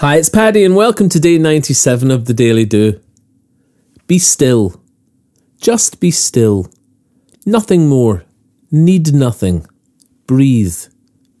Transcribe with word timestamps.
Hi, 0.00 0.18
it's 0.18 0.28
Paddy, 0.28 0.62
and 0.62 0.76
welcome 0.76 1.08
to 1.08 1.18
day 1.18 1.38
97 1.38 2.12
of 2.12 2.26
the 2.26 2.32
Daily 2.32 2.64
Do. 2.64 3.00
Be 4.06 4.20
still. 4.20 4.80
Just 5.60 5.98
be 5.98 6.12
still. 6.12 6.70
Nothing 7.44 7.88
more. 7.88 8.22
Need 8.70 9.12
nothing. 9.12 9.66
Breathe. 10.28 10.78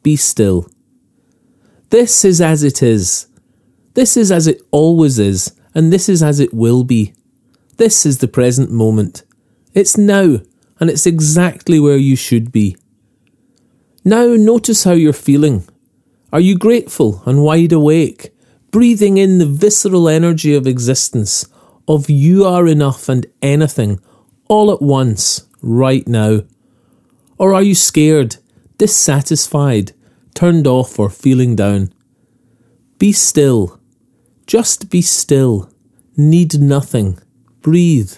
Be 0.02 0.16
still. 0.16 0.68
This 1.90 2.24
is 2.24 2.40
as 2.40 2.64
it 2.64 2.82
is. 2.82 3.28
This 3.94 4.16
is 4.16 4.32
as 4.32 4.48
it 4.48 4.60
always 4.72 5.20
is, 5.20 5.54
and 5.72 5.92
this 5.92 6.08
is 6.08 6.20
as 6.20 6.40
it 6.40 6.52
will 6.52 6.82
be. 6.82 7.14
This 7.76 8.04
is 8.04 8.18
the 8.18 8.26
present 8.26 8.72
moment. 8.72 9.22
It's 9.72 9.96
now, 9.96 10.40
and 10.80 10.90
it's 10.90 11.06
exactly 11.06 11.78
where 11.78 11.96
you 11.96 12.16
should 12.16 12.50
be. 12.50 12.76
Now, 14.04 14.34
notice 14.34 14.82
how 14.82 14.94
you're 14.94 15.12
feeling. 15.12 15.62
Are 16.32 16.40
you 16.40 16.58
grateful 16.58 17.22
and 17.24 17.44
wide 17.44 17.70
awake? 17.70 18.32
Breathing 18.70 19.16
in 19.16 19.38
the 19.38 19.46
visceral 19.46 20.08
energy 20.08 20.54
of 20.54 20.66
existence, 20.66 21.46
of 21.86 22.10
you 22.10 22.44
are 22.44 22.66
enough 22.66 23.08
and 23.08 23.26
anything, 23.40 24.00
all 24.48 24.70
at 24.70 24.82
once, 24.82 25.46
right 25.62 26.06
now? 26.06 26.42
Or 27.38 27.54
are 27.54 27.62
you 27.62 27.74
scared, 27.74 28.36
dissatisfied, 28.76 29.92
turned 30.34 30.66
off, 30.66 30.98
or 30.98 31.08
feeling 31.08 31.56
down? 31.56 31.92
Be 32.98 33.12
still. 33.12 33.80
Just 34.46 34.90
be 34.90 35.02
still. 35.02 35.70
Need 36.16 36.60
nothing. 36.60 37.18
Breathe. 37.62 38.14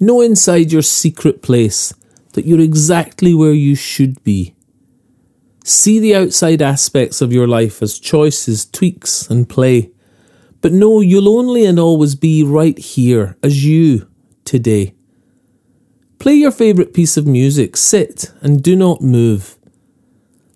Know 0.00 0.20
inside 0.20 0.72
your 0.72 0.82
secret 0.82 1.42
place 1.42 1.94
that 2.32 2.44
you're 2.44 2.60
exactly 2.60 3.34
where 3.34 3.52
you 3.52 3.74
should 3.74 4.22
be. 4.24 4.54
See 5.68 5.98
the 5.98 6.14
outside 6.14 6.62
aspects 6.62 7.20
of 7.20 7.30
your 7.30 7.46
life 7.46 7.82
as 7.82 7.98
choices, 7.98 8.64
tweaks, 8.64 9.28
and 9.28 9.46
play. 9.46 9.90
But 10.62 10.72
know 10.72 11.02
you'll 11.02 11.28
only 11.28 11.66
and 11.66 11.78
always 11.78 12.14
be 12.14 12.42
right 12.42 12.78
here 12.78 13.36
as 13.42 13.66
you 13.66 14.08
today. 14.46 14.94
Play 16.18 16.36
your 16.36 16.52
favourite 16.52 16.94
piece 16.94 17.18
of 17.18 17.26
music, 17.26 17.76
sit 17.76 18.32
and 18.40 18.62
do 18.62 18.76
not 18.76 19.02
move. 19.02 19.58